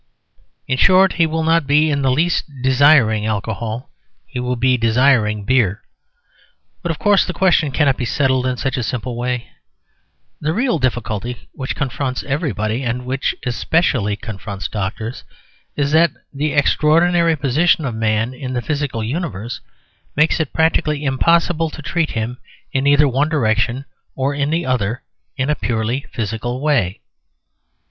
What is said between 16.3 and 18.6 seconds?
the extraordinary position of man in